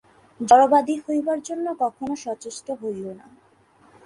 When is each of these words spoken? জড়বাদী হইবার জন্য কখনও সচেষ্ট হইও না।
জড়বাদী 0.39 0.95
হইবার 1.05 1.39
জন্য 1.41 1.65
কখনও 1.79 2.15
সচেষ্ট 2.25 2.67
হইও 2.81 3.11
না। 3.19 3.27